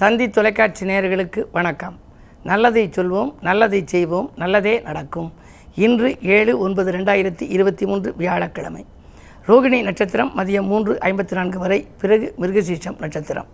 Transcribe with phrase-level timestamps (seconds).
[0.00, 1.94] தந்தி தொலைக்காட்சி நேயர்களுக்கு வணக்கம்.
[2.42, 5.32] நல்லதை சொல்வோம் நல்லதை செய்வோம் நல்லதே நடக்கும்.
[5.74, 8.84] இன்று ஏழு ஒன்பது ரெண்டாயிரத்தி இருபத்தி மூன்று வியாழக்கிழமை.
[9.46, 13.48] ரோகிணி நட்சத்திரம் மதியம் மூன்று ஐம்பத்தி நான்கு வரை பிறகு மிருகசீஷம் நட்சத்திரம்.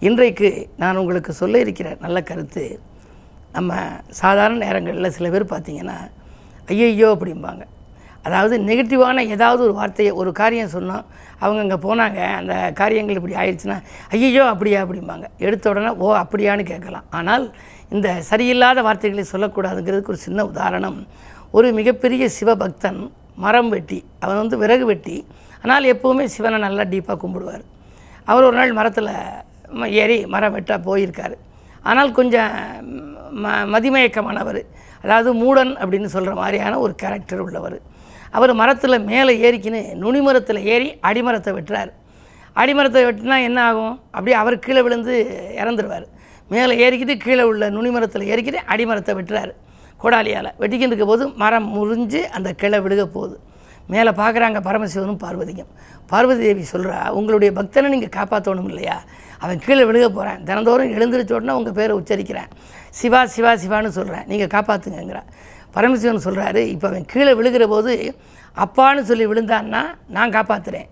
[0.00, 2.80] இன்றைக்கு நான் உங்களுக்கு சொல்ல இருக்கிற நல்ல கருத்து
[3.52, 3.82] நம்ம
[4.22, 5.98] சாதாரண நேரங்களில் சில பேர் பார்த்திங்கன்னா
[6.66, 7.62] ஐயையோ அப்படிம்பாங்க.
[8.26, 11.04] அதாவது நெகட்டிவான ஏதாவது ஒரு வார்த்தையை ஒரு காரியம் சொன்னோம்
[11.42, 13.76] அவங்க அங்கே போனாங்க அந்த காரியங்கள் இப்படி ஆயிடுச்சுன்னா
[14.14, 15.26] ஐயையோ அப்படியா அப்படிம்பாங்க.
[15.46, 17.06] எடுத்த உடனே ஓ அப்படியான்னு கேட்கலாம்.
[17.18, 17.44] ஆனால்
[17.94, 20.98] இந்த சரியில்லாத வார்த்தைகளை சொல்லக்கூடாதுங்கிறதுக்கு ஒரு சின்ன உதாரணம்.
[21.58, 23.00] ஒரு மிகப்பெரிய சிவபக்தன்
[23.44, 25.16] மரம் வெட்டி அவன் வந்து விறகு வெட்டி
[25.62, 27.64] ஆனால் எப்போவுமே சிவனை நல்லா டீப்பாக கும்பிடுவார்.
[28.30, 29.12] அவர் ஒரு நாள் மரத்தில்
[30.02, 31.36] ஏறி மரம் வெட்ட போயிருக்கார்.
[31.90, 32.52] ஆனால் கொஞ்சம்
[33.42, 34.60] ம மதிமயக்கமானவர்
[35.04, 37.76] அதாவது மூடன் அப்படின்னு சொல்கிற மாதிரியான ஒரு கேரக்டர் உள்ளவர்.
[38.36, 41.90] அவர் மரத்தில் மேலே ஏறிக்கின்னு நுனிமரத்தில் ஏறி அடிமரத்தை வெட்டுறார்.
[42.60, 43.94] அடிமரத்தை வெட்டினா என்ன ஆகும்?
[44.16, 45.14] அப்படியே அவர் கீழே விழுந்து
[45.62, 46.06] இறந்துருவார்.
[46.54, 49.52] மேலே ஏறிக்கிட்டு கீழே உள்ள நுனிமரத்தில் ஏறிக்கிட்டு அடிமரத்தை வெட்டுறாரு.
[50.02, 53.36] கோடாலியால் வெட்டிக்கிட்டு இருக்க போது மரம் முறிஞ்சு அந்த கிளை விழுக போகுது.
[53.92, 55.70] மேலே பார்க்குறாங்க பரமசிவனும் பார்வதியும்.
[56.10, 58.96] பார்வதி தேவி சொல்கிறா உங்களுடைய பக்தனை நீங்கள் காப்பாற்றணும் இல்லையா?
[59.44, 62.50] அவன் கீழே விழுக போகிறேன் தினந்தோறும் எழுந்திரிச்ச உடனே உங்கள் பேரை உச்சரிக்கிறேன்.
[62.98, 65.22] சிவா சிவா சிவான்னு சொல்கிறேன் நீங்கள் காப்பாற்றுங்கிறா
[65.74, 67.92] பரமசிவன் சொல்கிறாரு இப்போ அவன் கீழே விழுகிற போது
[68.64, 69.82] அப்பான்னு சொல்லி விழுந்தான்னா
[70.16, 70.88] நான் காப்பாற்றுறேன்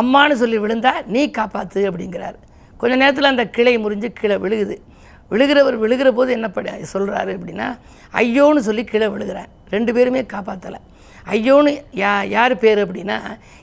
[0.00, 2.36] அம்மான்னு சொல்லி விழுந்தா நீ காப்பாற்று அப்படிங்கிறார்.
[2.80, 4.76] கொஞ்ச நேரத்தில் அந்த கிளை முறிஞ்சு கீழே விழுகுது.
[5.30, 7.66] விழுகிறவர் விழுகிற போது என்ன படி சொல்கிறாரு அப்படின்னா
[8.12, 10.80] ஐயோன்னு சொல்லி கீழே விழுகிறேன் ரெண்டு பேருமே காப்பாற்றலை
[11.36, 13.16] ஐயோன்னு யா யார் பேர் அப்படின்னா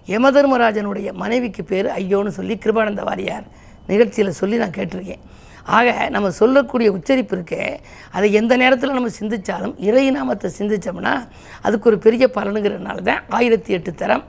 [0.08, 3.48] யமதர்மராஜனுடைய மனைவிக்கு பேர் ஐயோன்னு சொல்லி கிருபானந்த வாரியார்
[3.88, 5.24] நிகழ்ச்சியில் சொல்லி நான் கேட்டிருக்கேன்.
[5.66, 7.80] ஆக நம்ம சொல்லக்கூடிய உச்சரிப்பு இருக்கே
[8.12, 11.28] அதை எந்த நேரத்தில் நம்ம சிந்திச்சாலும் இறை நாமத்தை சிந்திச்சோம்னா
[11.62, 14.24] அதுக்கு ஒரு பெரிய பலனுங்கிறதுனால தான் ஆயிரத்தி எட்டு தரம்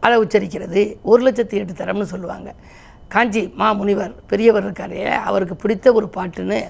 [0.00, 0.96] அதை உச்சரிக்கிறது.
[1.02, 2.54] ஒரு லட்சத்தி எட்டு தரம்னு சொல்லுவாங்க.
[3.08, 6.60] காஞ்சி மா முனிவர் பெரியவர் இருக்காரே அவருக்கு பிடித்த ஒரு பாட்டுன்னு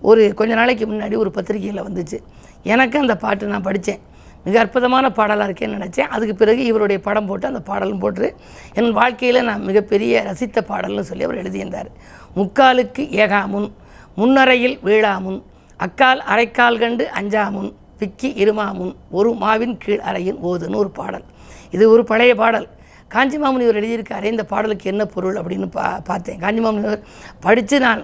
[0.00, 2.18] ஒரு கொஞ்ச நாளைக்கு முன்னாடி ஒரு பத்திரிகையில் வந்துச்சு.
[2.62, 4.00] எனக்கு அந்த பாட்டு நான் படித்தேன்
[4.44, 6.10] மிக அற்புதமான பாடலாக இருக்கேன்னு நினச்சேன்.
[6.14, 8.28] அதுக்கு பிறகு இவருடைய படம் போட்டு அந்த பாடலும் போட்டு
[8.74, 11.90] என் வாழ்க்கையில் நான் மிகப்பெரிய ரசித்த பாடல்னு சொல்லி அவர் எழுதியிருந்தார்.
[12.36, 13.68] முக்காலுக்கு ஏகாமுன்
[14.14, 15.40] முன்னறையில் வீழாமுன்
[15.86, 21.24] அக்கால் அரைக்கால் கண்டு அஞ்சாமுன் பிக்கி இருமாமுன் ஒரு மாவின் கீழ் அறையின் ஓதுன்னு ஒரு பாடல்.
[21.70, 22.68] இது ஒரு பழைய பாடல்.
[23.14, 26.38] காஞ்சி மாமுனிவர் எழுதியிருக்காரு இந்த பாடலுக்கு என்ன பொருள் அப்படின்னு பா பார்த்தேன்.
[26.38, 27.02] காஞ்சி இவர்
[27.40, 28.02] படித்து நான்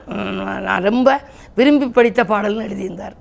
[0.66, 1.08] நான் ரொம்ப
[1.54, 3.14] விரும்பி படித்த பாடல்னு எழுதியிருந்தார்.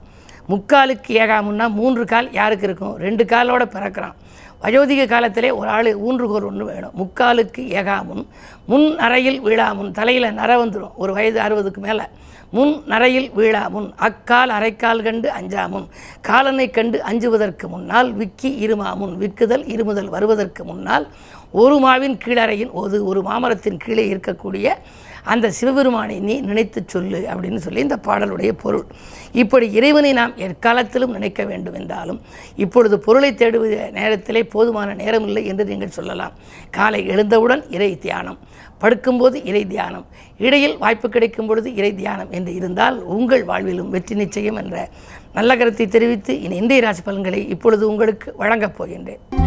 [0.51, 2.95] முக்காலுக்கு ஏகாமுன்னா மூன்று கால் யாருக்கு இருக்கும்?
[3.05, 4.17] ரெண்டு காலோட பிறக்கிறான்.
[4.63, 6.93] வயோதிக காலத்திலே ஒரு ஆள் ஊன்றுகோல் ஒன்று வேணும்.
[6.99, 8.23] முக்காலுக்கு ஏகாமுன்
[8.71, 12.05] முன் அறையில் வீழாமுன் தலையில் நர வந்துடும் ஒரு வயது அறுபதுக்கு மேலே.
[12.51, 15.87] முன் நரையில் வீழாமுன் அக்கால் அரைக்கால் கண்டு அஞ்சாமுன்
[16.21, 21.07] காலனை கண்டு அஞ்சுவதற்கு முன்னால் விக்கி இருமாமுன் விக்குதல் இருமுதல் வருவதற்கு முன்னால்
[21.51, 24.67] ஒரு மாவின் கீழறையின் ஒரு ஒரு மாமரத்தின் கீழே இருக்கக்கூடிய
[25.25, 28.85] அந்த சிவபெருமானை நீ நினைத்துச் சொல்லு அப்படின்னு சொல்லி இந்த பாடலுடைய பொருள்.
[29.31, 32.19] இப்படி இறைவனை நாம் எக்காலத்திலும் நினைக்க வேண்டும் என்றாலும்
[32.56, 36.33] இப்பொழுது பொருளை தேடுவது நேரத்திலே போதுமான நேரம் இல்லை என்று நீங்கள் சொல்லலாம்.
[36.72, 38.39] காலை எழுந்தவுடன் இறை தியானம்
[38.81, 40.06] படுக்கும்போது இறை தியானம்
[40.38, 44.89] இடையில் வாய்ப்பு கிடைக்கும் பொழுது இறை தியானம் என்று இருந்தால் உங்கள் வாழ்விலும் வெற்றி நிச்சயம் என்ற
[45.33, 49.42] நல்ல கருத்தை தெரிவித்து இனி இந்திய ராசி பலன்களை இப்பொழுது உங்களுக்கு வழங்கப் போகின்றேன்.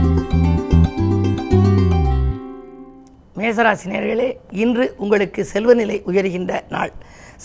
[3.46, 4.28] மேசராசினியர்களே
[4.62, 6.92] இன்று உங்களுக்கு செல்வநிலை உயர்கின்ற நாள்.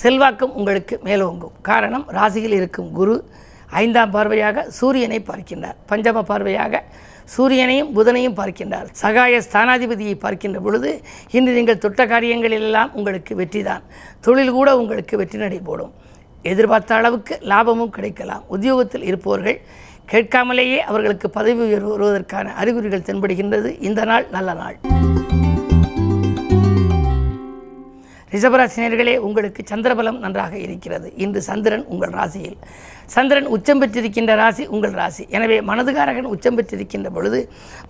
[0.01, 1.55] செல்வாக்கம் உங்களுக்கு மேலோங்கும்.
[1.69, 3.15] காரணம் ராசியில் இருக்கும் குரு
[3.81, 5.77] ஐந்தாம் பார்வையாக சூரியனை பார்க்கின்றார்.
[5.89, 6.81] பஞ்சம பார்வையாக
[7.33, 8.87] சூரியனையும் புதனையும் பார்க்கின்றார்.
[9.01, 10.89] சகாய ஸ்தானாதிபதியை பார்க்கின்ற பொழுது
[11.37, 13.83] இன்று நீங்கள் தொட்ட காரியங்களிலெல்லாம் உங்களுக்கு வெற்றிதான்.
[14.27, 15.93] தொழில் கூட உங்களுக்கு வெற்றி நடை போடும்.
[16.53, 18.43] எதிர்பார்த்த அளவுக்கு லாபமும் கிடைக்கலாம்.
[18.55, 19.59] உத்தியோகத்தில் இருப்பவர்கள்
[20.13, 23.71] கேட்காமலேயே அவர்களுக்கு பதவி உயர்வு வருவதற்கான அறிகுறிகள் தென்படுகின்றது.
[23.89, 24.77] இந்த நாள் நல்ல நாள்.
[28.33, 31.07] ரிஷபராசினியர்களே உங்களுக்கு சந்திரபலம் நன்றாக இருக்கிறது.
[31.23, 32.57] இன்று சந்திரன் உங்கள் ராசியில்.
[33.15, 35.23] சந்திரன் உச்சம் பெற்றிருக்கின்ற ராசி உங்கள் ராசி.
[35.35, 37.39] எனவே மனதுகாரகன் உச்சம் பெற்றிருக்கின்ற பொழுது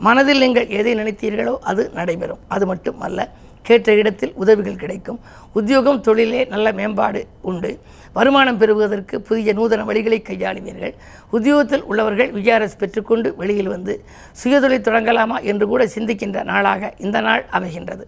[0.08, 2.42] மனதில் நீங்கள் எதை நினைத்தீர்களோ அது நடைபெறும்.
[2.48, 3.30] அது மட்டும் அல்ல
[3.68, 5.20] கேட்ட இடத்தில் உதவிகள் கிடைக்கும்.
[5.60, 7.72] உத்தியோகம் தொழிலே நல்ல மேம்பாடு உண்டு.
[8.18, 10.94] வருமானம் பெறுவதற்கு புதிய நூதன வழிகளை கையாளுவீர்கள்.
[11.30, 13.96] உத்தியோகத்தில் உள்ளவர்கள் விஆர்எஸ் பெற்றுக்கொண்டு வெளியில் வந்து
[14.44, 15.40] சுயதொழில் தொடங்கலாமா?
[15.52, 18.06] என்று கூட சிந்திக்கின்ற நாளாக இந்த நாள் அமைகின்றது.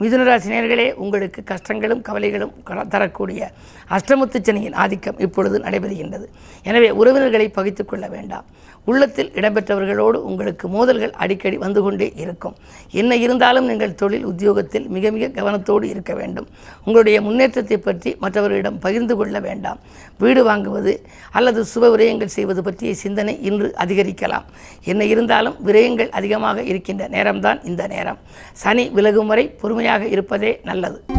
[0.00, 2.52] மிதுனராசினியர்களே உங்களுக்கு கஷ்டங்களும் கவலைகளும்
[2.94, 3.40] தரக்கூடிய
[3.96, 6.26] அஷ்டமுத்து சனியின் ஆதிக்கம் இப்பொழுது நடைபெறுகின்றது.
[6.68, 8.46] எனவே உறவினர்களை பகித்து கொள்ள வேண்டாம்.
[8.90, 12.56] உள்ளத்தில் இடம்பெற்றவர்களோடு உங்களுக்கு மோதல்கள் அடிக்கடி வந்து கொண்டே இருக்கும்.
[13.00, 16.46] என்ன இருந்தாலும் நீங்கள் தொழில் உத்தியோகத்தில் மிக மிக கவனத்தோடு இருக்க வேண்டும்.
[16.84, 19.80] உங்களுடைய முன்னேற்றத்தை பற்றி மற்றவர்களிடம் பகிர்ந்து கொள்ள வேண்டாம்.
[20.24, 20.94] வீடு வாங்குவது
[21.38, 24.48] அல்லது சுப விரயங்கள் செய்வது பற்றிய சிந்தனை இன்று அதிகரிக்கலாம்.
[24.92, 28.20] என்ன இருந்தாலும் விரயங்கள் அதிகமாக இருக்கின்ற நேரம்தான் இந்த நேரம்.
[28.64, 31.15] சனி விலகும் வரை பொறுமையாக இருப்பதே நல்லது.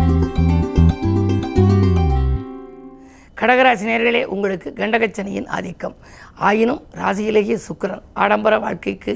[3.40, 5.96] கடகராசி நேர்களே உங்களுக்கு கண்டகச்சனியின் ஆதிக்கம்.
[6.48, 9.14] ஆயினும் ராசியிலேயே சுக்கிரன் ஆடம்பர வாழ்க்கைக்கு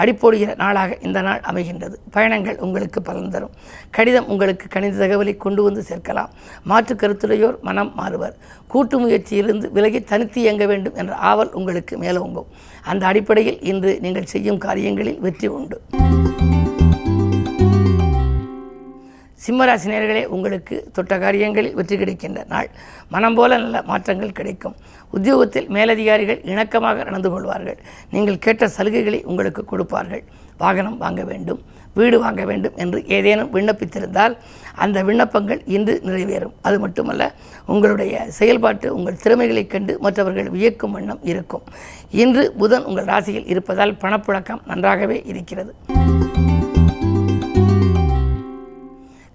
[0.00, 1.96] அடிப்போடுகிற நாளாக இந்த நாள் அமைகின்றது.
[2.10, 3.54] பயணங்கள் உங்களுக்கு பலன் தரும்.
[3.90, 6.30] கடிதம் உங்களுக்கு கணித தகவலை கொண்டு வந்து சேர்க்கலாம்.
[6.64, 8.36] மாற்று கருத்துடையோர் மனம் மாறுவர்.
[8.66, 12.50] கூட்டு முயற்சியிலிருந்து விலகி தனித்து இயங்க வேண்டும் என்ற ஆவல் உங்களுக்கு மேலோங்கும்.
[12.82, 15.78] அந்த அடிப்படையில் இன்று நீங்கள் செய்யும் காரியங்களில் வெற்றி உண்டு.
[19.46, 22.70] சிம்மராசி நேர்களே உங்களுக்கு தொட்ட காரியங்களில் வெற்றி கிடைக்கின்ற நாள்.
[23.08, 24.74] மனம் போல நல்ல மாற்றங்கள் கிடைக்கும்.
[25.10, 27.78] உத்தியோகத்தில் மேலதிகாரிகள் இணக்கமாக நடந்து கொள்வார்கள்.
[28.10, 30.22] நீங்கள் கேட்ட சலுகைகளை உங்களுக்கு கொடுப்பார்கள்.
[30.58, 31.62] வாகனம் வாங்க வேண்டும்
[31.94, 34.36] வீடு வாங்க வேண்டும் என்று ஏதேனும் விண்ணப்பித்திருந்தால்
[34.74, 36.52] அந்த விண்ணப்பங்கள் இன்று நிறைவேறும்.
[36.62, 37.34] அது மட்டுமல்ல
[37.66, 41.62] உங்களுடைய செயல்பாட்டு உங்கள் திறமைகளைக் கண்டு மற்றவர்கள் வியக்கும் வண்ணம் இருக்கும்.
[42.10, 45.74] இன்று புதன் உங்கள் ராசியில் இருப்பதால் பணப்புழக்கம் நன்றாகவே இருக்கிறது.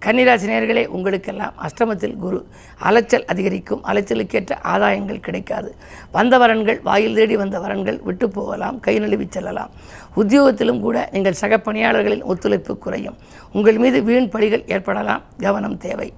[0.08, 2.48] கன்னிராசி நேர்களே உங்களுக்கெல்லாம் அஷ்டமத்தில் குரு.
[2.80, 3.84] அலைச்சல் அதிகரிக்கும்.
[3.86, 5.76] அலைச்சலுக்கேற்ற ஆதாயங்கள் கிடைக்காது.
[6.12, 9.70] வந்த வரன்கள் வாயில் தேடி வந்த வரன்கள் விட்டு போகலாம் கை நழுவி செல்லலாம்.
[10.16, 13.18] உத்தியோகத்திலும் கூட நீங்கள் சக பணியாளர்களின் ஒத்துழைப்பு குறையும்.
[13.54, 15.22] உங்கள் மீது வீண் பழிகள் ஏற்படலாம்.
[15.38, 16.14] கவனம் தேவை.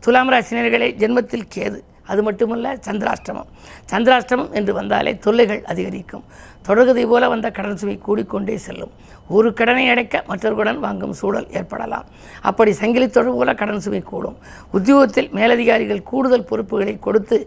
[0.00, 1.80] துலாம் ராசினியர்களே ஜென்மத்தில் கேது.
[2.06, 3.48] அது மட்டுமல்ல சந்திராஷ்டமம்.
[3.92, 6.24] சந்திராஷ்டமம் என்று வந்தாலே தொல்லைகள் அதிகரிக்கும்.
[6.68, 8.94] தொடர்கதை போல வந்த கடன் சுமை கூடிக்கொண்டே செல்லும்.
[9.36, 12.06] ஒரு கடனை அடைக்க மற்றொரு கடன் வாங்கும் சூழல் ஏற்படலாம்.
[12.42, 14.36] அப்படி சங்கிலி தொடர் போல கடன் சுமை கூடும்.
[14.70, 17.38] உத்தியோகத்தில் மேலதிகாரிகள் கூடுதல் பொறுப்புகளை கொடுத்து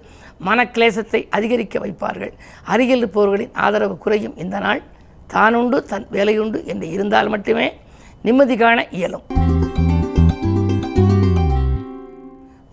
[0.46, 2.34] மனக்லேசத்தை அதிகரிக்க வைப்பார்கள்.
[2.64, 4.38] அருகில் இருப்பவர்களின் ஆதரவு குறையும்.
[4.38, 4.82] இந்த நாள்
[5.34, 7.68] தானுண்டு தன் வேலையுண்டு என்று இருந்தால் மட்டுமே
[8.28, 9.26] நிம்மதி காண இயலும்.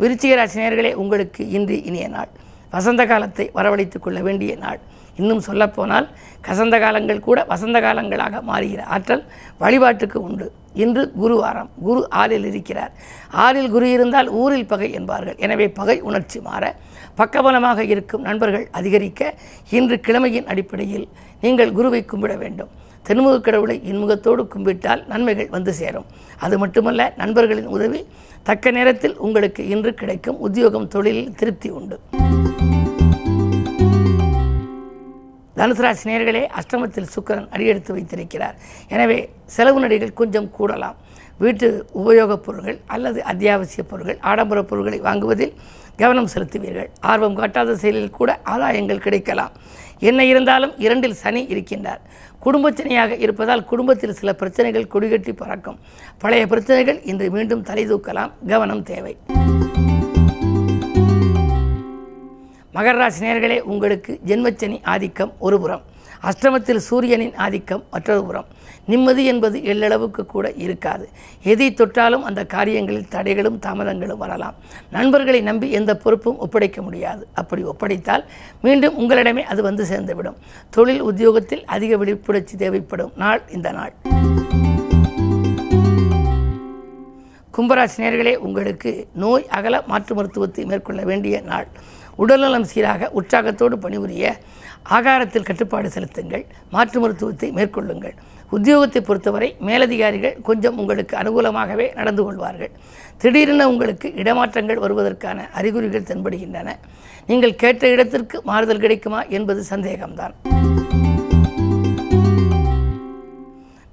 [0.00, 2.28] விருச்சிக ராசினியர்களே உங்களுக்கு இன்று இனிய நாள்.
[2.70, 4.80] வசந்த காலத்தை வரவழைத்துக் கொள்ள வேண்டிய நாள்.
[5.16, 6.06] இன்னும் சொல்லப்போனால்
[6.46, 9.24] கசந்த காலங்கள் கூட வசந்த காலங்களாக மாறுகிற ஆற்றல்
[9.58, 10.52] வழிபாட்டுக்கு உண்டு.
[10.74, 12.92] இன்று குருவாரம் குரு ஆறில் இருக்கிறார்.
[13.44, 15.36] ஆறில் குரு இருந்தால் ஊரில் பகை என்பார்கள்.
[15.36, 16.74] எனவே பகை உணர்ச்சி மாற
[17.18, 19.34] பக்கபலமாக இருக்கும் நண்பர்கள் அதிகரிக்க
[19.70, 21.08] இன்று கிழமையின் அடிப்படையில்
[21.40, 22.68] நீங்கள் குருவை கும்பிட வேண்டும்.
[23.08, 26.06] தென்முக கடவுளை இன்முகத்தோடு கும்பிட்டால் நன்மைகள் வந்து சேரும்.
[26.44, 28.00] அது மட்டுமல்ல நண்பர்களின் உதவி
[28.46, 32.00] தக்க நேரத்தில் உங்களுக்கு இன்று கிடைக்கும் உத்தியோகம் தொழிலில் திருப்தி உண்டு.
[35.56, 38.54] தனுசு ராசி நேர்களே அஷ்டமத்தில் சுக்கிரன் அடியெடுத்து வைத்திருக்கிறார்.
[38.88, 40.94] எனவே செலவு நடிகள் கொஞ்சம் கூடலாம்.
[41.38, 45.52] வீட்டு உபயோகப் பொருட்கள் அல்லது அத்தியாவசிய பொருட்கள் ஆடம்பர பொருட்களை வாங்குவதில்
[45.96, 46.88] கவனம் செலுத்துவீர்கள்.
[47.00, 49.50] ஆர்வம் காட்டாத செயலில் கூட ஆதாயங்கள் கிடைக்கலாம்.
[49.98, 52.00] என்ன இருந்தாலும் இரண்டில் சனி இருக்கின்றார்.
[52.44, 55.78] குடும்பச்சனையாக இருப்பதால் குடும்பத்தில் சில பிரச்சனைகள் கொடிகட்டி பறக்கும்.
[56.18, 58.30] பழைய பிரச்சனைகள் இன்று மீண்டும் தலை தூக்கலாம்.
[58.46, 59.16] கவனம் தேவை.
[62.74, 65.82] மகர ராசி நேர்களே உங்களுக்கு ஜென்மச்சனி ஆதிக்கம் ஒருபுறம்.
[66.22, 68.44] அஷ்டமத்தில் சூரியனின் ஆதிக்கம் மற்றொரு புறம்.
[68.86, 71.08] நிம்மதி என்பது எள்ளளவுக்கு கூட இருக்காது.
[71.42, 74.54] எதை தொட்டாலும் அந்த காரியங்களில் தடைகளும் தாமதங்களும் வரலாம்.
[74.90, 77.26] நண்பர்களை நம்பி எந்த பொறுப்பும் ஒப்படைக்க முடியாது.
[77.34, 78.24] அப்படி ஒப்படைத்தால்
[78.62, 80.36] மீண்டும் உங்களிடமே அது வந்து சேர்ந்துவிடும்.
[80.70, 83.92] தொழில் உத்தியோகத்தில் அதிக விழிப்புணர்ச்சி தேவைப்படும் நாள் இந்த நாள்.
[87.56, 91.66] கும்பராசினியர்களே உங்களுக்கு நோய் அகல மாற்று மருத்துவத்தை மேற்கொள்ள வேண்டிய நாள்.
[92.22, 94.26] உடல்நலம் சீராக உற்சாகத்தோடு பணிபுரிய
[94.96, 96.44] ஆகாரத்தில் கட்டுப்பாடு செலுத்துங்கள்.
[96.74, 98.16] மாற்று மருத்துவத்தை மேற்கொள்ளுங்கள்.
[98.56, 102.72] உத்தியோகத்தை பொறுத்தவரை மேலதிகாரிகள் கொஞ்சம் உங்களுக்கு அனுகூலமாகவே நடந்து கொள்வார்கள்.
[103.22, 106.68] திடீரென உங்களுக்கு இடமாற்றங்கள் வருவதற்கான அறிகுறிகள் தென்படுகின்றன.
[107.30, 110.34] நீங்கள் கேட்ட இடத்திற்கு மாறுதல் கிடைக்குமா என்பது சந்தேகம்தான்.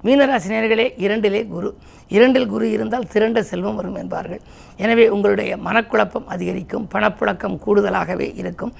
[0.06, 1.68] மீனராசினியர்களே இரண்டிலே குரு.
[2.14, 4.40] இரண்டில் குரு இருந்தால் திரண்ட செல்வம் வரும் என்பார்கள்.
[4.84, 8.72] எனவே உங்களுடைய மனக்குழப்பம் அதிகரிக்கும் பணப்புழக்கம் கூடுதலாகவே இருக்கும்.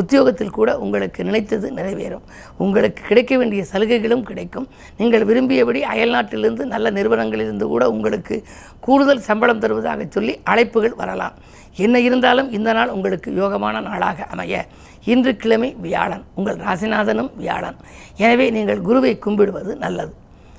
[0.00, 2.24] உத்தியோகத்தில் கூட உங்களுக்கு நினைத்தது நிறைவேறும்.
[2.64, 4.66] உங்களுக்கு கிடைக்க வேண்டிய சலுகைகளும் கிடைக்கும்.
[5.00, 8.38] நீங்கள் விரும்பியபடி அயல்நாட்டிலிருந்து நல்ல நிறுவனங்களிலிருந்து கூட உங்களுக்கு
[8.86, 11.36] கூடுதல் சம்பளம் தருவதாக சொல்லி அழைப்புகள் வரலாம்.
[11.84, 14.64] என்ன இருந்தாலும் இந்த நாள் உங்களுக்கு யோகமான நாளாக அமைய.
[15.12, 16.24] இன்று கிழமை வியாழன்.
[16.34, 17.78] உங்கள் ராசிநாதனும் வியாழன்.
[18.24, 20.12] எனவே நீங்கள் குருவை கும்பிடுவது நல்லது.